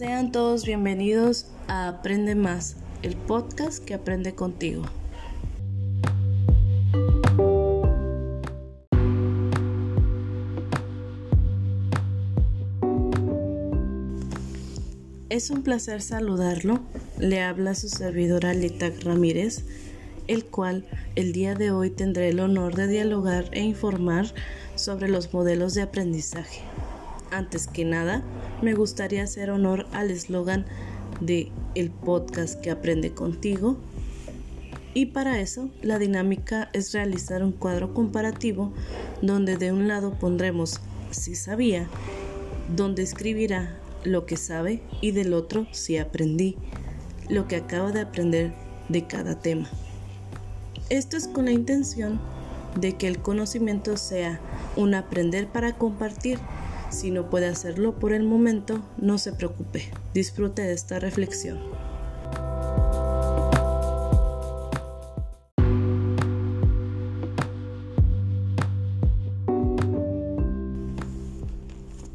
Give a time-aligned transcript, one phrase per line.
[0.00, 4.84] Sean todos bienvenidos a Aprende Más, el podcast que aprende contigo.
[15.28, 16.80] Es un placer saludarlo.
[17.18, 19.66] Le habla su servidora Litac Ramírez,
[20.28, 24.32] el cual el día de hoy tendré el honor de dialogar e informar
[24.76, 26.62] sobre los modelos de aprendizaje.
[27.30, 28.24] Antes que nada,
[28.62, 30.66] me gustaría hacer honor al eslogan
[31.20, 33.76] de el podcast que aprende contigo.
[34.92, 38.72] Y para eso, la dinámica es realizar un cuadro comparativo
[39.22, 41.88] donde de un lado pondremos si sabía,
[42.74, 46.56] donde escribirá lo que sabe y del otro si aprendí,
[47.28, 48.52] lo que acaba de aprender
[48.88, 49.68] de cada tema.
[50.88, 52.20] Esto es con la intención
[52.78, 54.40] de que el conocimiento sea
[54.76, 56.38] un aprender para compartir
[56.90, 59.90] si no puede hacerlo por el momento, no se preocupe.
[60.12, 61.58] Disfrute de esta reflexión.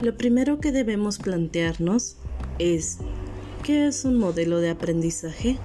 [0.00, 2.16] Lo primero que debemos plantearnos
[2.58, 2.98] es,
[3.62, 5.58] ¿qué es un modelo de aprendizaje?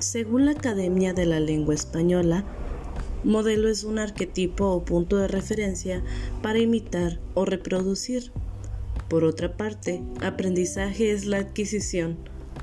[0.00, 2.44] Según la Academia de la Lengua Española,
[3.24, 6.04] Modelo es un arquetipo o punto de referencia
[6.40, 8.30] para imitar o reproducir.
[9.08, 12.16] Por otra parte, aprendizaje es la adquisición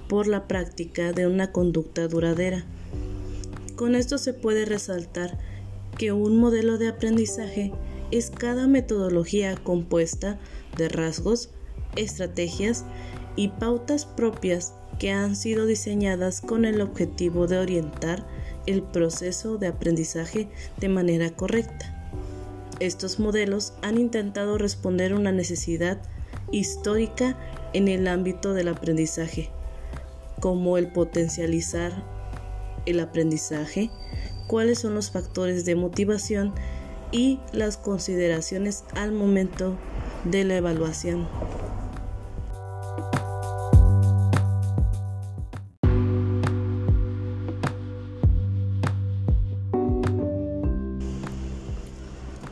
[0.07, 2.63] por la práctica de una conducta duradera.
[3.75, 5.37] Con esto se puede resaltar
[5.97, 7.73] que un modelo de aprendizaje
[8.11, 10.39] es cada metodología compuesta
[10.77, 11.49] de rasgos,
[11.97, 12.85] estrategias
[13.35, 18.25] y pautas propias que han sido diseñadas con el objetivo de orientar
[18.65, 21.91] el proceso de aprendizaje de manera correcta.
[22.79, 26.01] Estos modelos han intentado responder una necesidad
[26.51, 27.37] histórica
[27.73, 29.49] en el ámbito del aprendizaje,
[30.39, 32.03] como el potencializar
[32.85, 33.89] el aprendizaje,
[34.47, 36.53] cuáles son los factores de motivación
[37.11, 39.77] y las consideraciones al momento
[40.25, 41.27] de la evaluación.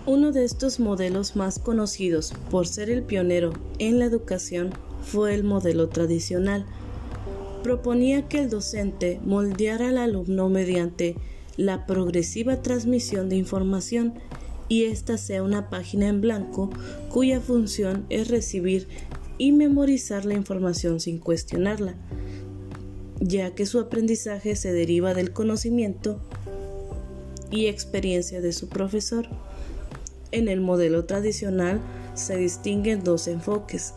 [0.06, 4.72] Uno de estos modelos más conocidos por ser el pionero en la educación
[5.02, 6.66] fue el modelo tradicional.
[7.64, 11.16] Proponía que el docente moldeara al alumno mediante
[11.56, 14.16] la progresiva transmisión de información
[14.68, 16.70] y ésta sea una página en blanco
[17.10, 18.90] cuya función es recibir
[19.38, 21.96] y memorizar la información sin cuestionarla,
[23.22, 26.20] ya que su aprendizaje se deriva del conocimiento
[27.52, 29.30] y experiencia de su profesor.
[30.34, 31.80] En el modelo tradicional
[32.16, 33.94] se distinguen dos enfoques.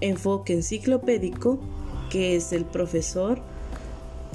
[0.00, 1.58] Enfoque enciclopédico,
[2.10, 3.40] que es el profesor,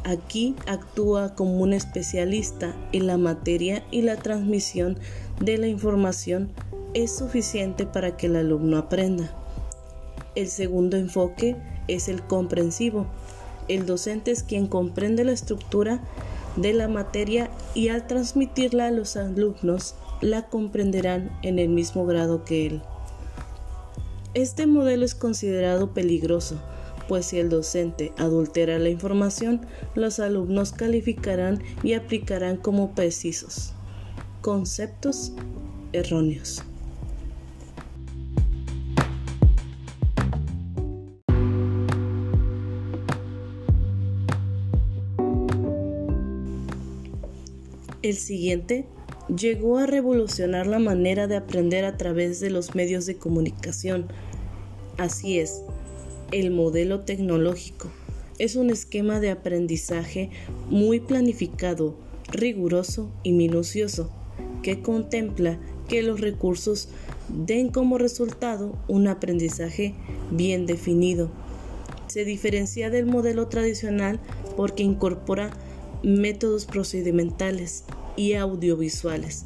[0.03, 4.99] aquí actúa como un especialista en la materia y la transmisión
[5.39, 6.51] de la información
[6.93, 9.33] es suficiente para que el alumno aprenda.
[10.35, 11.55] El segundo enfoque
[11.87, 13.07] es el comprensivo.
[13.69, 16.01] El docente es quien comprende la estructura
[16.57, 22.43] de la materia y al transmitirla a los alumnos la comprenderán en el mismo grado
[22.45, 22.81] que él.
[24.33, 26.61] Este modelo es considerado peligroso,
[27.07, 29.65] pues si el docente adultera la información,
[29.95, 33.73] los alumnos calificarán y aplicarán como precisos
[34.41, 35.33] conceptos
[35.91, 36.63] erróneos.
[48.01, 48.87] El siguiente
[49.35, 54.07] llegó a revolucionar la manera de aprender a través de los medios de comunicación.
[54.97, 55.61] Así es,
[56.31, 57.89] el modelo tecnológico
[58.39, 60.29] es un esquema de aprendizaje
[60.69, 61.95] muy planificado,
[62.31, 64.09] riguroso y minucioso,
[64.63, 66.87] que contempla que los recursos
[67.27, 69.93] den como resultado un aprendizaje
[70.31, 71.29] bien definido.
[72.07, 74.19] Se diferencia del modelo tradicional
[74.55, 75.51] porque incorpora
[76.01, 77.83] métodos procedimentales,
[78.15, 79.45] y audiovisuales,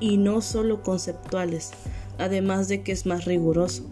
[0.00, 1.70] y no solo conceptuales,
[2.18, 3.84] además de que es más riguroso.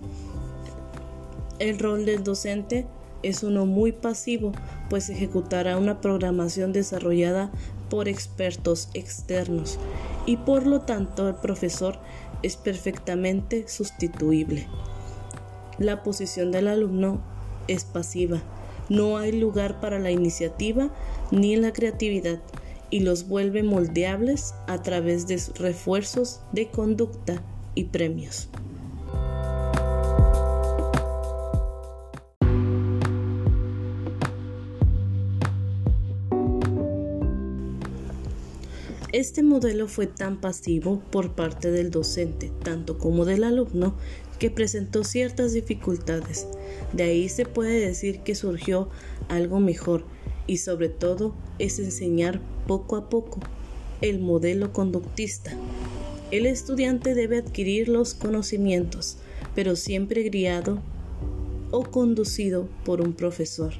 [1.58, 2.86] El rol del docente
[3.22, 4.52] es uno muy pasivo,
[4.90, 7.50] pues ejecutará una programación desarrollada
[7.88, 9.78] por expertos externos
[10.26, 11.98] y por lo tanto el profesor
[12.42, 14.66] es perfectamente sustituible.
[15.78, 17.20] La posición del alumno
[17.68, 18.42] es pasiva.
[18.88, 20.90] No hay lugar para la iniciativa
[21.30, 22.40] ni la creatividad
[22.90, 27.42] y los vuelve moldeables a través de refuerzos de conducta
[27.74, 28.48] y premios.
[39.14, 43.94] Este modelo fue tan pasivo por parte del docente, tanto como del alumno,
[44.40, 46.48] que presentó ciertas dificultades.
[46.92, 48.88] De ahí se puede decir que surgió
[49.28, 50.04] algo mejor,
[50.46, 53.40] y sobre todo es enseñar poco a poco
[54.00, 55.52] el modelo conductista.
[56.30, 59.18] El estudiante debe adquirir los conocimientos,
[59.54, 60.80] pero siempre guiado
[61.70, 63.72] o conducido por un profesor.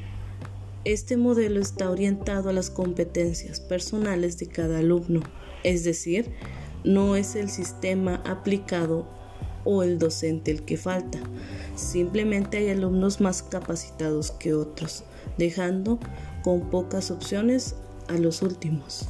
[0.85, 5.23] Este modelo está orientado a las competencias personales de cada alumno,
[5.63, 6.31] es decir,
[6.85, 9.09] no es el sistema aplicado
[9.65, 11.19] o el docente el que falta.
[11.75, 15.05] Simplemente hay alumnos más capacitados que otros,
[15.39, 15.99] dejando
[16.43, 17.75] con pocas opciones
[18.09, 19.09] a los últimos.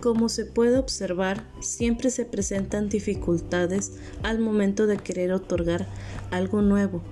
[0.00, 3.92] Como se puede observar, siempre se presentan dificultades
[4.24, 5.86] al momento de querer otorgar
[6.32, 7.02] algo nuevo,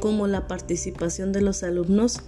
[0.00, 2.20] como la participación de los alumnos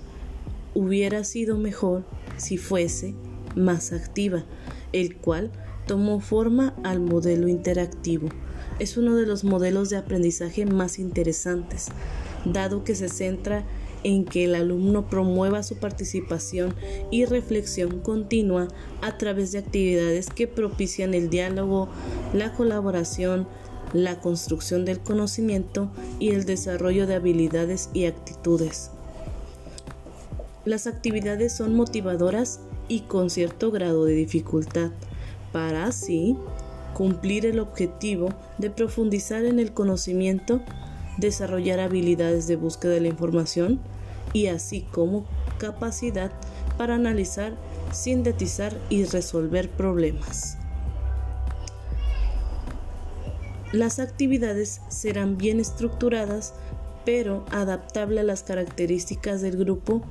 [0.72, 2.04] hubiera sido mejor
[2.36, 3.14] si fuese
[3.56, 4.44] más activa,
[4.92, 5.50] el cual
[5.86, 8.28] tomó forma al modelo interactivo.
[8.78, 11.88] Es uno de los modelos de aprendizaje más interesantes,
[12.44, 13.64] dado que se centra
[14.02, 16.74] en que el alumno promueva su participación
[17.10, 18.68] y reflexión continua
[19.00, 21.88] a través de actividades que propician el diálogo,
[22.34, 23.48] la colaboración,
[23.92, 28.90] la construcción del conocimiento y el desarrollo de habilidades y actitudes.
[30.64, 34.90] Las actividades son motivadoras y con cierto grado de dificultad,
[35.54, 36.36] para así
[36.94, 40.60] cumplir el objetivo de profundizar en el conocimiento,
[41.16, 43.78] desarrollar habilidades de búsqueda de la información
[44.32, 45.24] y así como
[45.58, 46.32] capacidad
[46.76, 47.54] para analizar,
[47.92, 50.58] sintetizar y resolver problemas.
[53.70, 56.52] Las actividades serán bien estructuradas,
[57.04, 60.02] pero adaptable a las características del grupo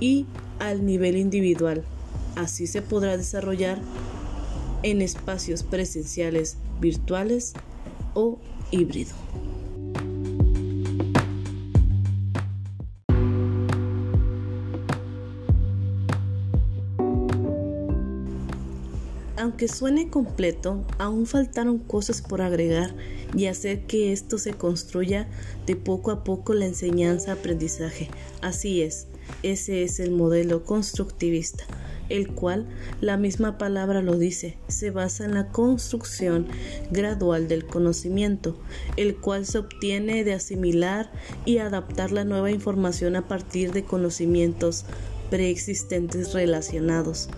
[0.00, 0.26] y
[0.58, 1.84] al nivel individual.
[2.34, 3.78] Así se podrá desarrollar
[4.82, 7.52] en espacios presenciales, virtuales
[8.14, 8.38] o
[8.70, 9.14] híbrido.
[19.42, 22.94] Aunque suene completo, aún faltaron cosas por agregar
[23.36, 25.28] y hacer que esto se construya
[25.66, 28.08] de poco a poco la enseñanza-aprendizaje.
[28.40, 29.08] Así es,
[29.42, 31.64] ese es el modelo constructivista,
[32.08, 32.66] el cual,
[33.00, 36.46] la misma palabra lo dice, se basa en la construcción
[36.90, 38.58] gradual del conocimiento,
[38.96, 41.10] el cual se obtiene de asimilar
[41.44, 44.84] y adaptar la nueva información a partir de conocimientos
[45.30, 47.28] preexistentes relacionados.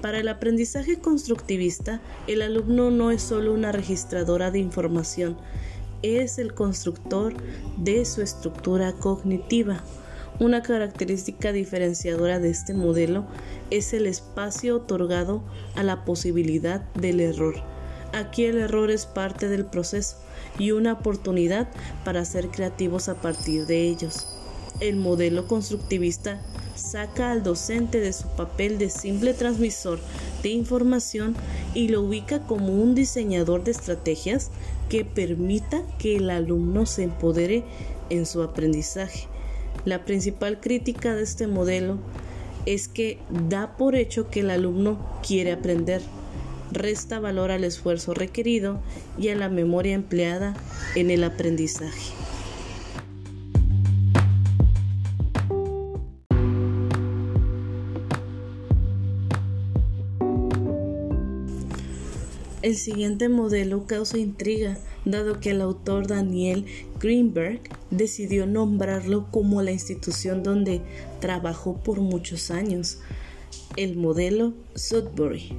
[0.00, 5.36] Para el aprendizaje constructivista, el alumno no es solo una registradora de información,
[6.02, 7.34] es el constructor
[7.76, 9.82] de su estructura cognitiva.
[10.40, 13.26] Una característica diferenciadora de este modelo
[13.70, 15.42] es el espacio otorgado
[15.74, 17.56] a la posibilidad del error.
[18.12, 20.16] Aquí el error es parte del proceso
[20.56, 21.68] y una oportunidad
[22.04, 24.28] para ser creativos a partir de ellos.
[24.78, 26.40] El modelo constructivista
[26.76, 29.98] saca al docente de su papel de simple transmisor
[30.44, 31.34] de información
[31.74, 34.52] y lo ubica como un diseñador de estrategias
[34.88, 37.64] que permita que el alumno se empodere
[38.08, 39.26] en su aprendizaje.
[39.84, 41.98] La principal crítica de este modelo
[42.66, 46.02] es que da por hecho que el alumno quiere aprender,
[46.70, 48.80] resta valor al esfuerzo requerido
[49.18, 50.54] y a la memoria empleada
[50.94, 52.12] en el aprendizaje.
[62.60, 64.76] El siguiente modelo causa intriga,
[65.10, 66.66] dado que el autor Daniel
[67.00, 67.60] Greenberg
[67.90, 70.82] decidió nombrarlo como la institución donde
[71.20, 72.98] trabajó por muchos años,
[73.76, 75.52] el modelo Sudbury.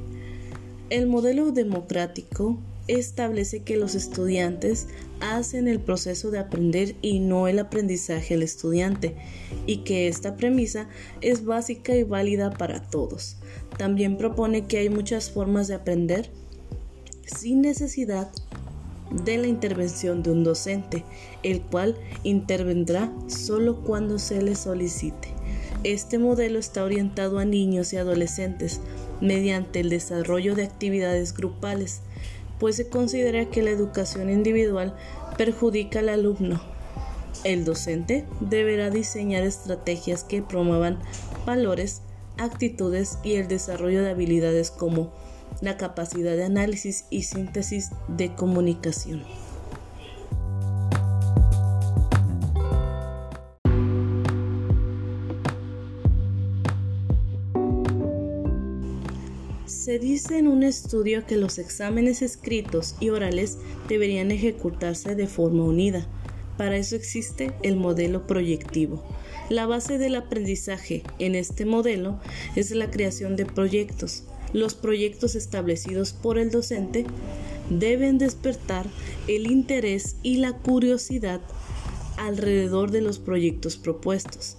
[0.90, 4.88] El modelo democrático establece que los estudiantes
[5.20, 9.16] hacen el proceso de aprender y no el aprendizaje al estudiante,
[9.68, 10.90] y que esta premisa
[11.22, 13.38] es básica y válida para todos.
[13.78, 16.32] También propone que hay muchas formas de aprender
[17.26, 18.32] sin necesidad
[19.12, 21.04] de la intervención de un docente,
[21.44, 25.30] el cual intervendrá solo cuando se le solicite.
[25.84, 28.82] Este modelo está orientado a niños y adolescentes
[29.22, 32.02] mediante el desarrollo de actividades grupales,
[32.60, 34.96] pues se considera que la educación individual
[35.38, 36.62] perjudica al alumno.
[37.46, 41.00] El docente deberá diseñar estrategias que promuevan
[41.46, 42.02] valores,
[42.38, 45.14] actitudes y el desarrollo de habilidades como
[45.62, 49.24] la capacidad de análisis y síntesis de comunicación.
[59.66, 65.64] Se dice en un estudio que los exámenes escritos y orales deberían ejecutarse de forma
[65.64, 66.08] unida.
[66.58, 69.04] Para eso existe el modelo proyectivo.
[69.50, 72.20] La base del aprendizaje en este modelo
[72.56, 77.06] es la creación de proyectos, los proyectos establecidos por el docente
[77.70, 78.88] deben despertar
[79.28, 81.42] el interés y la curiosidad
[82.18, 84.58] alrededor de los proyectos propuestos.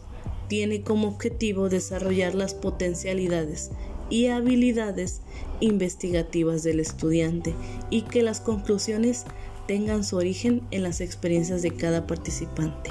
[0.48, 3.70] Tiene como objetivo desarrollar las potencialidades
[4.10, 5.20] y habilidades
[5.60, 7.54] investigativas del estudiante
[7.90, 9.24] y que las conclusiones
[9.66, 12.90] tengan su origen en las experiencias de cada participante.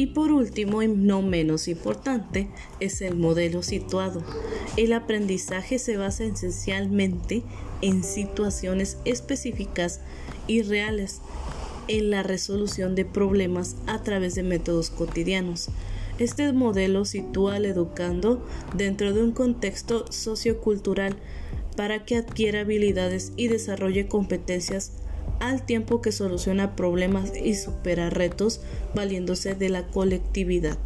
[0.00, 2.48] Y por último, y no menos importante,
[2.80, 4.24] es el modelo situado.
[4.78, 7.42] El aprendizaje se basa esencialmente
[7.82, 10.00] en situaciones específicas
[10.46, 11.20] y reales,
[11.86, 15.68] en la resolución de problemas a través de métodos cotidianos.
[16.18, 18.42] Este modelo sitúa al educando
[18.74, 21.14] dentro de un contexto sociocultural
[21.76, 24.92] para que adquiera habilidades y desarrolle competencias
[25.38, 28.60] al tiempo que soluciona problemas y supera retos
[28.94, 30.76] valiéndose de la colectividad.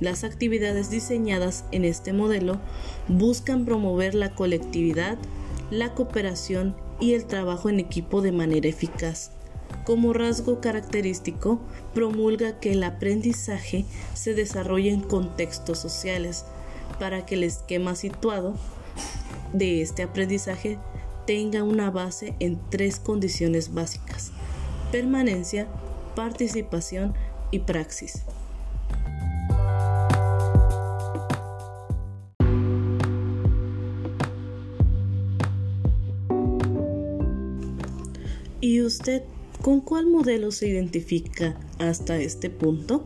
[0.00, 2.58] Las actividades diseñadas en este modelo
[3.06, 5.16] buscan promover la colectividad,
[5.70, 9.30] la cooperación y el trabajo en equipo de manera eficaz.
[9.84, 11.60] Como rasgo característico,
[11.94, 16.44] promulga que el aprendizaje se desarrolle en contextos sociales
[16.98, 18.54] para que el esquema situado
[19.52, 20.78] de este aprendizaje
[21.26, 24.32] tenga una base en tres condiciones básicas,
[24.90, 25.68] permanencia,
[26.14, 27.14] participación
[27.50, 28.24] y praxis.
[38.60, 39.22] ¿Y usted
[39.60, 43.04] con cuál modelo se identifica hasta este punto?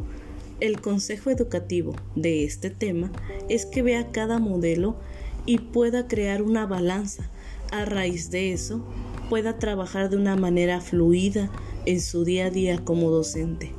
[0.61, 3.11] El consejo educativo de este tema
[3.49, 4.97] es que vea cada modelo
[5.45, 7.31] y pueda crear una balanza
[7.71, 8.85] a raíz de eso
[9.29, 11.51] pueda trabajar de una manera fluida
[11.85, 13.73] en su día a día como docente,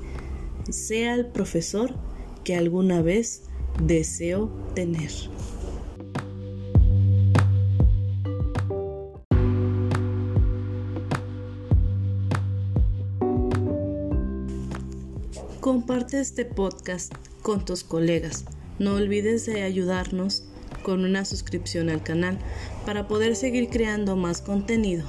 [0.70, 1.94] sea el profesor
[2.44, 3.44] que alguna vez
[3.82, 5.12] deseo tener.
[15.60, 18.46] Comparte este podcast con tus colegas.
[18.80, 20.46] No olvides de ayudarnos
[20.88, 22.40] con una suscripción al canal
[22.86, 25.04] para poder seguir creando más contenido.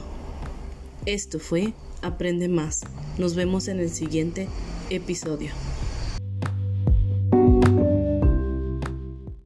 [1.06, 2.80] Esto fue Aprende Más.
[3.16, 4.48] Nos vemos en el siguiente
[4.90, 5.52] episodio.